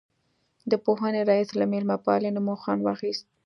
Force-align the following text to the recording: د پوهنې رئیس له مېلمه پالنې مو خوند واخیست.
د 0.71 0.73
پوهنې 0.85 1.21
رئیس 1.29 1.49
له 1.59 1.65
مېلمه 1.71 1.97
پالنې 2.05 2.41
مو 2.45 2.53
خوند 2.61 2.81
واخیست. 2.83 3.25